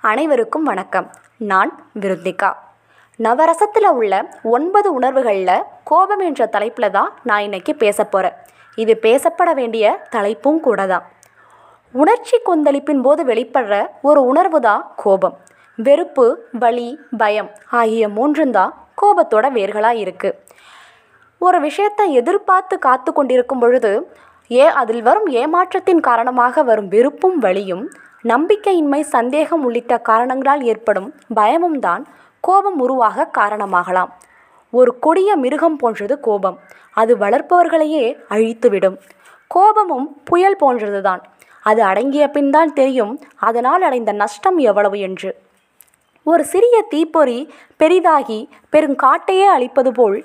[0.00, 1.10] அனைவருக்கும் வணக்கம்.
[1.36, 2.50] நான் விருத்திகா.
[3.18, 8.36] நவரசத்தில் உள்ள ஒன்பது உணர்வுகளில் கோபம் என்ற தலைப்பில் தான் நான் இன்னைக்கு பேச போகிறேன்
[8.78, 11.02] இது பேசப்பட வேண்டிய தலைப்பும் கூட தான்
[11.92, 15.36] உணர்ச்சி கொந்தளிப்பின் போது வெளிப்படுற ஒரு உணர்வு தான் கோபம்.
[15.76, 20.38] வெறுப்பு வலி பயம் ஆகிய மூன்றும் தான் கோபத்தோட வேர்களாக இருக்குது
[21.38, 24.10] ஒரு விஷயத்தை எதிர்பார்த்து காத்து கொண்டிருக்கும் பொழுது
[24.50, 27.84] ஏ அதில் வரும் ஏமாற்றத்தின் காரணமாக வரும் வெறுப்பும் வழியும்
[28.24, 32.02] நம்பிக்கையின்மை சந்தேகம் உள்ளிட்ட காரணங்களால் ஏற்படும் பயமும் தான்
[32.44, 34.10] கோபம் உருவாக காரணமாகலாம்.
[34.72, 36.56] ஒரு கொடிய மிருகம் போன்றது கோபம்.
[36.96, 38.96] அது வளர்ப்பவர்களையே அழித்துவிடும்.
[39.48, 41.22] கோபமும் புயல் போன்றதுதான்
[41.64, 43.12] அது அடங்கிய பின் தான் தெரியும்
[43.48, 45.30] அதனால் அடைந்த நஷ்டம் எவ்வளவு என்று.
[46.26, 47.38] ஒரு சிறிய தீப்பொறி
[47.80, 48.40] பெரிதாகி
[48.72, 50.18] பெருங்காட்டையே அழிப்பது போல்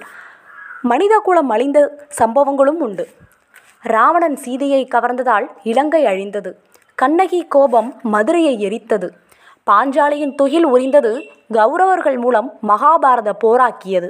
[0.92, 1.80] மனிதகுலம் அழிந்த
[2.20, 3.06] சம்பவங்களும் உண்டு.
[3.84, 6.52] ராவணன் சீதையை கவர்ந்ததால் இலங்கை அழிந்தது.
[6.96, 9.08] கண்ணகி கோபம் மதுரையை எரித்தது.
[9.72, 11.12] பாஞ்சாலியின் துகில் உரிந்தது
[11.54, 14.10] கௌரவர்கள் மூலம் மகாபாரத போராக்கியது.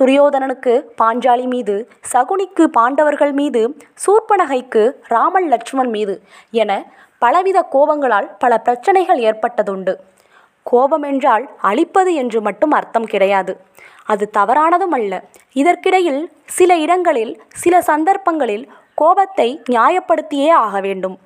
[0.00, 6.72] துரியோதனனுக்கு பாஞ்சாலி மீது சகுனிக்கு பாண்டவர்கள் மீது சூர்பனகைக்கு ராமன் லட்சுமண் மீது என
[7.18, 9.94] பலவித கோபங்களால் பல பிரச்சனைகள் ஏற்பட்டதுண்டு.
[10.62, 13.60] கோபம் என்றால் அழிப்பது என்று மட்டும் அர்த்தம் கிடையாது.
[14.04, 18.64] அது தவறானதும் அல்ல இதற்கிடையில் சில இடங்களில் சில சந்தர்ப்பங்களில்
[18.94, 21.18] கோபத்தை நியாயப்படுத்தியே ஆக வேண்டும்.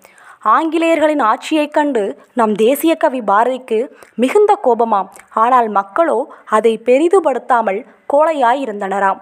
[0.45, 5.09] ஆங்கிலேயர்களின் ஆட்சியைக் கண்டு நம் தேசிய கவி பாரதிக்கு மிகுந்த கோபமாம்.
[5.35, 9.21] ஆனால் மக்களோ அதை பெரிதுபடுத்தாமல் கோழையாயிருந்தனராம்.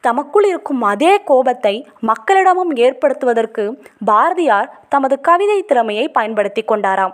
[0.00, 7.12] தமக்குள் இருக்கும் அதே கோபத்தை மக்களிடமும் ஏற்படுத்துவதற்கு பாரதியார் தமது கவிதை திறமையை பயன்படுத்தி கொண்டாராம்.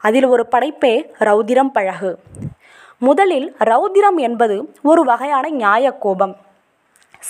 [0.00, 2.18] அதில் ஒரு படைப்பே ரௌதிரம் பழகு.
[2.98, 6.36] முதலில் ரௌதிரம் என்பது ஒரு வகையான நியாய கோபம்.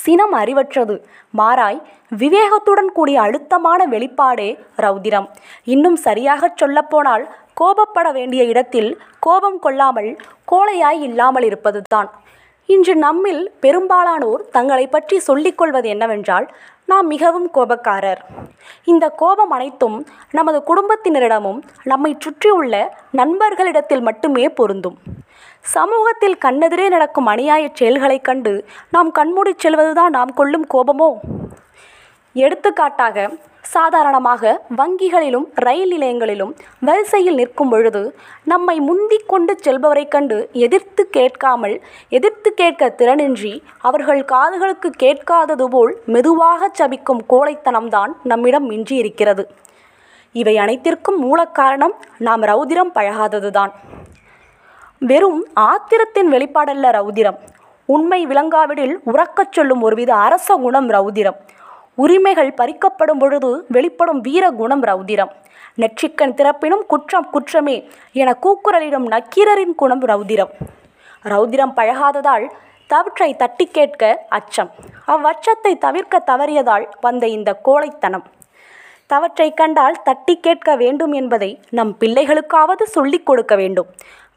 [0.03, 0.95] சினம் அறிவற்றது.
[1.39, 1.81] மாறாய்
[2.21, 4.51] விவேகத்துடன் கூடிய அழுத்தமான வெளிப்பாடே
[4.85, 5.27] ரௌதிரம்.
[5.75, 7.25] இன்னும் சரியாகச் சொல்லப்போனால்
[7.61, 8.91] கோபப்பட வேண்டிய இடத்தில்
[9.27, 10.11] கோபம் கொள்ளாமல்
[10.53, 12.09] கோழையாய் இல்லாமல் இருப்பதுதான்.
[12.69, 16.47] இன்று நம்மில் பெரும்பாலானோர் தங்களை பற்றி சொல்லிக்கொள்வது என்னவென்றால்
[16.91, 18.21] நாம் மிகவும் கோபக்காரர்.
[18.93, 19.99] இந்த கோபம் அனைத்தும்
[20.39, 21.61] நமது குடும்பத்தினரிடமும்
[21.93, 22.75] நம்மை சுற்றியுள்ள
[23.21, 24.99] நண்பர்களிடத்தில் மட்டுமே பொருந்தும்.
[25.61, 31.11] சமூகத்தில் கண்ணெதிரே நடக்கும் அநியாயச் செயல்களைக் கண்டு நாம் கண்மூடிச் செல்வதுதான் நாம் கொள்ளும் கோபமோ?
[32.33, 33.31] எடுத்துக்காட்டாக
[33.61, 42.55] சாதாரணமாக வங்கிகளிலும் ரயில் நிலையங்களிலும் வரிசையில் நிற்கும் பொழுது நம்மை முந்திக் கொண்டு செல்பவரைக் கண்டு எதிர்த்து கேட்காமல் எதிர்த்து
[42.55, 49.49] கேட்க திறனின்றி அவர்கள் காதுகளுக்கு கேட்காதது போல் மெதுவாகச் சபிக்கும் கோழைத்தனம்தான் நம்மிடம் மிஞ்சி இருக்கிறது
[50.33, 53.73] இவை அனைத்திற்கும் மூலக்காரணம் நாம் ரௌதிரம் பழகாததுதான்.
[54.99, 57.37] வெறும் ஆத்திரத்தின் வெளிப்பாடல்ல ரௌதிரம்.
[57.87, 61.37] உண்மை விளங்காவிடில் உறக்கச் சொல்லும் ஒருவித அரச குணம் ரௌதிரம்.
[61.95, 65.31] உரிமைகள் பறிக்கப்படும் பொழுது வெளிப்படும் வீர குணம் ரௌதிரம்.
[65.77, 70.49] நெற்றிக்கண் திறப்பினும் குற்றம் குற்றமே என கூக்குரலிடும் நக்கீரரின் குணம் ரௌதிரம்.
[71.25, 72.51] ரௌதிரம் பழகாததால்
[72.87, 74.71] தவற்றை தட்டி கேட்க அச்சம்.
[75.07, 78.25] அவ்வச்சத்தை தவிர்க்க தவறியதால் வந்த இந்த கோழைத்தனம்.
[79.07, 83.87] தவற்றை கண்டால் தட்டி கேட்க வேண்டும் என்பதை நம் பிள்ளைகளுக்காவது சொல்லிக் கொடுக்க வேண்டும்.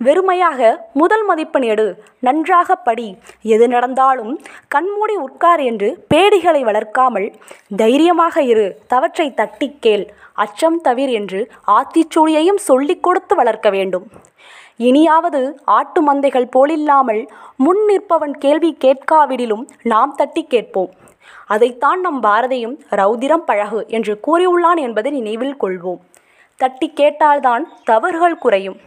[0.03, 2.03] வெறுமையாக முதல் மதிப்பெண் எடு.
[2.19, 3.17] நன்றாக படி.
[3.41, 7.33] எது நடந்தாலும் கண்மூடி உட்கார் என்று பேடிகளை வளர்க்காமல்
[7.75, 8.79] தைரியமாக இரு.
[8.87, 10.13] தவற்றை தட்டி கேள்.
[10.33, 14.07] அச்சம் தவிர் என்று ஆத்திச்சூழியையும் சொல்லிக் கொடுத்து வளர்க்க வேண்டும்.
[14.77, 20.89] இனியாவது ஆட்டு மந்தைகள் போலில்லாமல் முன் நிற்பவன் கேள்வி கேட்காவிடிலும் நாம் தட்டி கேட்போம்.
[21.45, 25.99] அதைத்தான் நம் பாரதியும் ரௌதிரம் பழகு என்று கூறியுள்ளான் என்பதை நினைவில் கொள்வோம்.
[26.57, 28.77] தட்டி கேட்டால்தான் தவறுகள் குறையும்.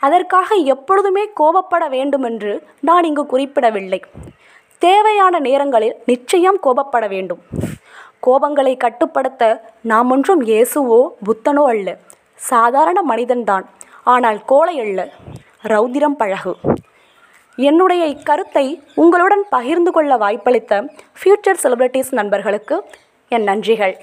[0.00, 4.02] அதற்காக எப்பொழுதுமே கோபப்பட வேண்டுமென்று நான் இங்கு குறிப்பிடவில்லை.
[4.78, 7.38] தேவையான நேரங்களில் நிச்சயம் கோபப்பட வேண்டும்.
[8.26, 11.96] கோபங்களை கட்டுப்படுத்த நாம் ஒன்றும் இயேசுவோ புத்தனோ அல்ல.
[12.34, 13.64] சாதாரண மனிதன்தான்.
[14.04, 15.08] ஆனால் கோழை அல்ல.
[15.62, 16.56] ரௌதிரம் பழகு.
[17.66, 18.64] என்னுடைய இக்கருத்தை
[18.94, 20.82] உங்களுடன் பகிர்ந்து கொள்ள வாய்ப்பளித்த
[21.18, 22.76] ஃபியூச்சர் செலிபிரிட்டிஸ் நண்பர்களுக்கு
[23.28, 23.96] என் நன்றிகள்.